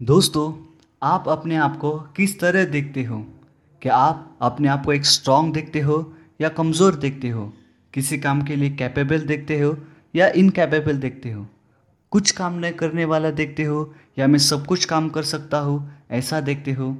दोस्तों, 0.00 0.52
आप 1.02 1.28
अपने 1.28 1.56
आप 1.56 1.76
को 1.76 1.90
किस 2.16 2.40
तरह 2.40 2.64
देखते 2.64 3.02
हो? 3.04 3.26
क्या 3.82 3.96
आप 3.96 4.38
अपने 4.42 4.68
आप 4.68 4.84
को 4.84 4.92
एक 4.92 5.04
स्ट्रांग 5.04 5.52
देखते 5.52 5.80
हो 5.80 6.14
या 6.40 6.48
कमज़ोर 6.48 6.94
देखते 6.94 7.28
हो? 7.28 7.52
किसी 7.94 8.18
काम 8.18 8.42
के 8.42 8.56
लिए 8.56 8.70
कैपेबल 8.70 9.18
देखते 9.18 9.60
हो 9.60 9.76
या 10.14 10.28
इनकैपेबल 10.28 10.96
देखते 10.96 11.30
हो? 11.30 11.46
कुछ 12.10 12.30
काम 12.30 12.54
नहीं 12.54 12.72
करने 12.72 13.04
वाला 13.04 13.30
देखते 13.30 13.64
हो 13.64 13.94
या 14.18 14.26
मैं 14.26 14.38
सब 14.38 14.66
कुछ 14.66 14.84
काम 14.84 15.08
कर 15.08 15.22
सकता 15.22 15.58
हूँ, 15.58 15.92
ऐसा 16.10 16.40
देखते 16.40 16.72
हो? 16.72 16.96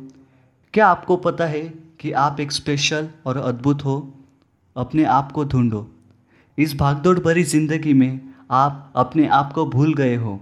क्या 0.74 0.86
आपको 0.86 1.16
पता 1.16 1.46
है 1.46 1.62
कि 2.00 2.12
आप 2.12 2.40
एक 2.40 2.52
स्पेशल 2.52 3.08
और 3.26 3.36
अद्भुत 3.36 3.84
हो? 3.84 4.14
अपने 4.76 5.04
आप 5.04 5.32
को 5.32 5.44
ढूंढो। 5.44 5.86
इस 6.58 6.76
भागदौड़ 6.76 7.18
भरी 7.18 7.42
ज़िंदगी 7.42 7.94
में 7.94 8.20
आप 8.50 8.92
अपने 8.96 9.28
आप 9.28 9.52
को 9.52 9.66
भूल 9.66 9.94
गए 9.94 10.16
हो। 10.16 10.40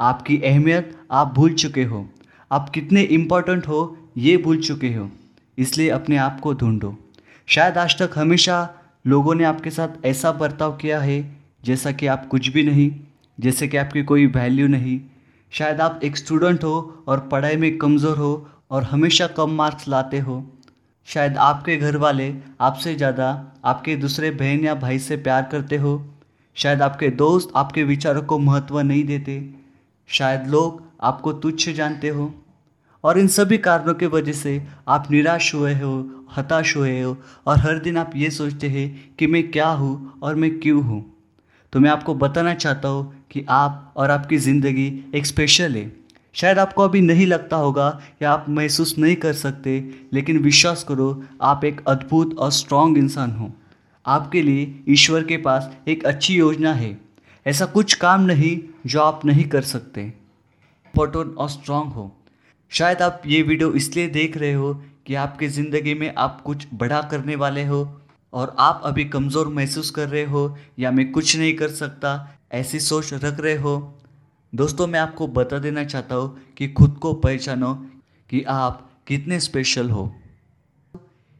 आपकी 0.00 0.40
अहमियत 0.42 0.97
आप 1.10 1.32
भूल 1.34 1.52
चुके 1.52 1.84
हो। 1.84 2.06
आप 2.50 2.68
कितने 2.68 3.02
इम्पोर्टेंट 3.02 3.68
हो, 3.68 3.96
ये 4.16 4.36
भूल 4.36 4.60
चुके 4.60 4.92
हो। 4.94 5.08
इसलिए 5.58 5.88
अपने 5.88 6.16
आप 6.16 6.40
को 6.40 6.52
ढूंढो। 6.54 6.96
शायद 7.48 7.78
आज 7.78 7.98
तक 7.98 8.18
हमेशा 8.18 8.68
लोगों 9.04 9.34
ने 9.34 9.44
आपके 9.44 9.70
साथ 9.70 10.04
ऐसा 10.06 10.32
बर्ताव 10.32 10.76
किया 10.76 11.00
है, 11.00 11.38
जैसा 11.64 11.92
कि 11.92 12.06
आप 12.06 12.26
कुछ 12.26 12.48
भी 12.48 12.62
नहीं, 12.62 12.90
जैसे 13.38 13.68
कि 13.68 13.76
आपकी 13.76 14.02
कोई 14.02 14.26
वैल्यू 14.26 14.68
नहीं। 14.68 15.00
शायद 15.52 15.80
आप 15.80 16.00
एक 16.04 16.16
स्टूडेंट 16.16 16.64
हो 16.64 17.04
और 17.08 17.20
पढ़ाई 17.28 17.56
में 17.56 17.76
कमज़ोर 17.78 18.16
हो 18.16 18.48
और 18.70 18.82
हमेशा 18.82 19.26
कम 19.26 19.50
मार्क्स 19.50 19.88
लाते 19.88 20.18
हो। 20.18 20.42
शायद 21.08 21.36
आपके 21.36 21.76
घर 21.76 21.96
वाले 21.96 22.32
आपसे 22.60 22.94
ज़्यादा 22.94 23.28
आपके 23.64 23.96
दूसरे 23.96 24.30
बहन 24.30 24.64
या 24.64 24.74
भाई 24.74 24.98
से 24.98 25.16
प्यार 25.16 25.48
करते 25.52 25.76
हो। 25.76 26.02
शायद 26.56 26.82
आपके 26.82 27.08
दोस्त 27.10 27.52
आपके 27.56 27.82
विचारों 27.84 28.22
को 28.22 28.38
महत्व 28.38 28.80
नहीं 28.80 29.04
देते। 29.04 29.38
शायद 30.08 30.46
लोग 30.46 30.82
आपको 31.02 31.32
तुच्छ 31.32 31.68
जानते 31.68 32.08
हो। 32.08 32.34
और 33.04 33.18
इन 33.18 33.28
सभी 33.28 33.58
कारणों 33.58 33.94
की 33.94 34.06
वजह 34.06 34.32
से 34.32 34.62
आप 34.88 35.10
निराश 35.10 35.54
हुए 35.54 35.74
हो, 35.74 36.24
हताश 36.36 36.76
हुए 36.76 37.00
हो, 37.00 37.16
और 37.46 37.58
हर 37.58 37.78
दिन 37.78 37.96
आप 37.96 38.12
ये 38.16 38.30
सोचते 38.30 38.68
हैं 38.68 39.14
कि 39.18 39.26
मैं 39.26 39.50
क्या 39.50 39.68
हूँ 39.68 40.18
और 40.22 40.34
मैं 40.34 40.58
क्यों 40.60 40.82
हूँ। 40.84 41.04
तो 41.72 41.80
मैं 41.80 41.90
आपको 41.90 42.14
बताना 42.14 42.54
चाहता 42.54 42.88
हूँ 42.88 43.24
कि 43.30 43.44
आप 43.48 43.94
और 43.96 44.10
आपकी 44.10 44.36
ज़िंदगी 44.38 45.04
एक 45.14 45.26
स्पेशल 45.26 45.76
है। 45.76 45.92
शायद 46.34 46.58
आपको 46.58 46.82
अभी 46.82 47.00
नहीं 47.00 47.26
लगता 47.26 47.56
होगा 47.56 48.00
या 48.22 48.32
आप 48.32 48.44
महसूस 48.48 48.98
नहीं 48.98 49.16
कर 49.16 49.32
सकते, 49.32 49.78
लेकिन 50.12 50.38
विश्वास 50.38 50.84
करो, 50.84 51.22
आप 51.42 51.64
एक 51.64 51.80
अद्भुत 51.88 52.38
और 52.38 52.50
स्ट्रांग 52.50 52.98
इंसान 52.98 53.30
हो। 53.30 53.52
आपके 54.06 54.42
लिए 54.42 54.84
ईश्वर 54.88 55.24
के 55.24 55.36
पास 55.36 55.70
एक 55.88 56.04
अच्छी 56.04 56.34
योजना 56.34 56.72
है। 56.72 57.07
ऐसा 57.48 57.66
कुछ 57.66 57.94
काम 57.94 58.20
नहीं 58.20 58.58
जो 58.86 59.00
आप 59.00 59.24
नहीं 59.24 59.44
कर 59.48 59.62
सकते। 59.62 60.02
इम्पोर्टेंट 60.02 61.36
और 61.36 61.48
स्ट्रांग 61.48 61.92
हो। 61.92 62.10
शायद 62.72 63.02
आप 63.02 63.22
ये 63.26 63.40
वीडियो 63.42 63.72
इसलिए 63.72 64.08
देख 64.08 64.36
रहे 64.36 64.52
हो 64.52 64.74
कि 65.06 65.14
आपकी 65.14 65.48
ज़िंदगी 65.48 65.94
में 65.94 66.12
आप 66.14 66.40
कुछ 66.40 66.66
बड़ा 66.74 67.00
करने 67.02 67.36
वाले 67.36 67.64
हो 67.64 67.80
और 68.32 68.54
आप 68.58 68.82
अभी 68.84 69.04
कमज़ोर 69.04 69.48
महसूस 69.48 69.90
कर 69.90 70.08
रहे 70.08 70.24
हो 70.24 70.56
या 70.78 70.90
मैं 70.90 71.10
कुछ 71.12 71.36
नहीं 71.36 71.54
कर 71.56 71.68
सकता, 71.70 72.36
ऐसी 72.52 72.80
सोच 72.80 73.14
रख 73.14 73.40
रहे 73.40 73.56
हो। 73.56 73.94
दोस्तों, 74.52 74.86
मैं 74.86 75.00
आपको 75.00 75.26
बता 75.28 75.58
देना 75.58 75.84
चाहता 75.84 76.14
हूँ 76.14 76.54
कि 76.58 76.68
खुद 76.68 76.98
को 77.02 77.12
पहचानो 77.14 77.74
कि 78.30 78.42
आप 78.42 78.88
कितने 79.06 79.40
स्पेशल 79.40 79.90
हो। 79.90 80.12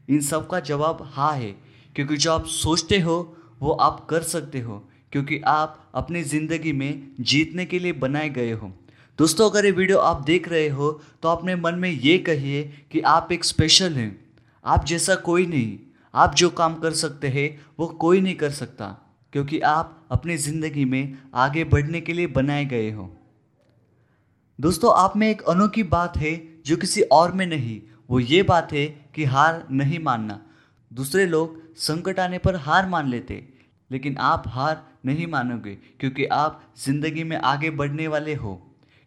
इन 0.07 0.21
सब 0.21 0.49
का 0.49 0.59
जवाब 0.59 1.09
हाँ 1.13 1.33
है, 1.33 1.55
क्योंकि 1.95 2.17
जो 2.17 2.31
आप 2.33 2.45
सोचते 2.45 2.99
हो, 2.99 3.35
वो 3.61 3.71
आप 3.71 4.05
कर 4.09 4.23
सकते 4.23 4.59
हो। 4.59 4.83
क्योंकि 5.13 5.39
आप 5.47 5.91
अपनी 5.95 6.23
ज़िंदगी 6.23 6.71
में 6.73 7.15
जीतने 7.21 7.65
के 7.65 7.79
लिए 7.79 7.93
बनाए 7.95 8.29
गए 8.29 8.51
हो। 8.51 8.71
दोस्तों, 9.19 9.49
अगर 9.49 9.65
ये 9.65 9.71
वीडियो 9.71 9.97
आप 9.99 10.21
देख 10.23 10.47
रहे 10.49 10.67
हो 10.69 10.91
तो 11.23 11.29
अपने 11.29 11.55
मन 11.57 11.75
में 11.75 11.89
ये 11.89 12.17
कहिए 12.19 12.63
कि 12.91 12.99
आप 13.07 13.31
एक 13.31 13.43
स्पेशल 13.45 13.93
हैं। 13.93 14.19
आप 14.65 14.85
जैसा 14.85 15.15
कोई 15.17 15.45
नहीं। 15.45 15.77
आप 16.13 16.35
जो 16.35 16.49
काम 16.51 16.75
कर 16.75 16.91
सकते 16.93 17.27
हैं, 17.27 17.49
वो 17.79 17.87
कोई 17.87 18.21
नहीं 18.21 18.35
कर 18.35 18.49
सकता, 18.51 18.85
क्योंकि 19.33 19.59
आप 19.61 20.07
अपनी 20.11 20.37
ज़िंदगी 20.37 20.85
में 20.85 21.17
आगे 21.35 21.63
बढ़ने 21.65 22.01
के 22.01 22.13
लिए 22.13 22.27
बनाए 22.29 22.65
गए 22.65 22.89
हो। 22.91 23.09
दोस्तों, 24.59 24.93
आप 24.95 25.17
में 25.17 25.29
एक 25.29 25.41
अनोखी 25.43 25.83
बात 25.85 26.17
है 26.17 26.35
जो 26.65 26.77
किसी 26.77 27.01
और 27.03 27.31
में 27.31 27.45
नहीं। 27.47 27.79
वो 28.09 28.19
ये 28.19 28.41
बात 28.43 28.73
है 28.73 28.85
कि 29.15 29.25
हार 29.25 29.65
नहीं 29.71 29.99
मानना। 29.99 30.39
दूसरे 30.91 31.25
लोग 31.25 31.61
संकट 31.77 32.19
आने 32.19 32.37
पर 32.37 32.55
हार 32.57 32.87
मान 32.87 33.09
लेते। 33.09 33.47
लेकिन 33.91 34.17
आप 34.17 34.43
हार 34.47 34.83
नहीं 35.05 35.27
मानोगे, 35.27 35.75
क्योंकि 35.99 36.25
आप 36.25 36.61
ज़िंदगी 36.77 37.23
में 37.23 37.37
आगे 37.37 37.69
बढ़ने 37.71 38.07
वाले 38.07 38.33
हो, 38.33 38.53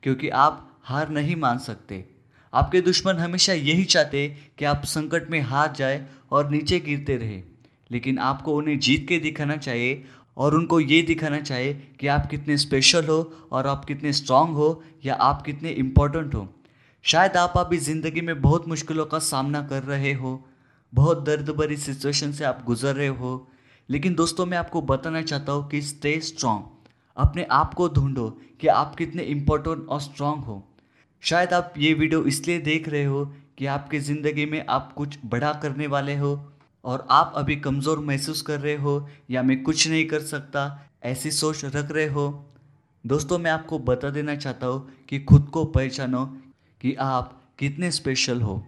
क्योंकि 0.03 0.28
आप 0.28 0.69
हार 0.84 1.09
नहीं 1.10 1.37
मान 1.37 1.59
सकते। 1.59 2.04
आपके 2.53 2.81
दुश्मन 2.81 3.16
हमेशा 3.16 3.53
यही 3.53 3.84
चाहते 3.84 4.26
कि 4.59 4.65
आप 4.65 4.82
संकट 4.84 5.31
में 5.31 5.41
हार 5.43 5.72
जाए 5.72 6.06
और 6.32 6.50
नीचे 6.50 6.81
गिरते 6.81 7.16
रहे। 7.16 7.43
लेकिन 7.91 8.19
आपको 8.20 8.56
उन्हें 8.56 8.78
जीत 8.78 9.06
के 9.09 9.19
दिखाना 9.19 9.56
चाहिए 9.56 10.04
और 10.37 10.54
उनको 10.54 10.81
ये 10.81 11.00
दिखाना 11.03 11.41
चाहिए 11.41 11.72
कि 12.00 12.06
आप 12.06 12.26
कितने 12.26 12.56
स्पेशल 12.56 13.06
हो 13.06 13.49
और 13.53 13.66
आप 13.66 13.84
कितने 13.84 14.12
स्ट्रांग 14.12 14.54
हो 14.54 14.82
या 15.04 15.14
आप 15.14 15.43
कितने 15.43 15.70
इम्पोर्टेंट 15.70 16.34
हो। 16.34 16.49
शायद 17.04 17.37
आप 17.37 17.56
अभी 17.56 17.78
ज़िंदगी 17.78 18.20
में 18.20 18.41
बहुत 18.41 18.69
मुश्किलों 18.69 19.06
का 19.06 19.19
सामना 19.20 19.62
कर 19.62 19.82
रहे 19.82 20.12
हो, 20.12 20.44
बहुत 20.93 21.25
दर्द 21.25 21.50
भरी 21.50 21.76
सिचुएशन 21.76 22.32
से 22.32 22.44
आप 22.44 22.62
गुजर 22.66 22.94
रहे 22.94 23.09
हो 23.09 23.49
लेकिन 23.92 24.14
दोस्तों, 24.14 24.44
मैं 24.47 24.58
आपको 24.58 24.80
बताना 24.82 25.20
चाहता 25.22 25.53
हूँ 25.53 25.69
कि 25.69 25.80
स्टे 25.82 26.20
स्ट्रांग 26.20 26.62
अपने 27.16 27.44
आप 27.53 27.75
को 27.75 27.88
ढूंढो 27.88 28.28
कि 28.60 28.69
आप 28.69 28.94
कितने 28.94 29.22
इम्पोर्टेंट 29.22 29.88
और 29.88 30.00
स्ट्रांग 30.00 30.44
हो। 30.44 30.62
शायद 31.22 31.53
आप 31.53 31.75
ये 31.78 31.92
वीडियो 31.94 32.22
इसलिए 32.25 32.58
देख 32.60 32.88
रहे 32.88 33.04
हो 33.04 33.25
कि 33.58 33.66
आपकी 33.66 33.98
ज़िंदगी 33.98 34.47
में 34.47 34.64
आप 34.69 34.92
कुछ 34.92 35.19
बड़ा 35.26 35.52
करने 35.62 35.86
वाले 35.86 36.16
हो 36.16 36.32
और 36.84 37.06
आप 37.10 37.32
अभी 37.36 37.56
कमज़ोर 37.58 37.98
महसूस 38.00 38.42
कर 38.42 38.60
रहे 38.60 38.76
हो 38.76 38.97
या 39.31 39.42
मैं 39.42 39.62
कुछ 39.62 39.88
नहीं 39.88 40.06
कर 40.08 40.20
सकता, 40.22 40.88
ऐसी 41.04 41.31
सोच 41.31 41.64
रख 41.66 41.92
रहे 41.92 42.06
हो। 42.06 42.28
दोस्तों, 43.04 43.38
मैं 43.38 43.50
आपको 43.50 43.78
बता 43.81 44.10
देना 44.10 44.36
चाहता 44.36 44.66
हूँ 44.66 44.88
कि 45.08 45.20
खुद 45.20 45.48
को 45.52 45.64
पहचानो 45.66 46.25
कि 46.81 46.94
आप 46.94 47.41
कितने 47.58 47.91
स्पेशल 47.91 48.41
हो। 48.41 48.62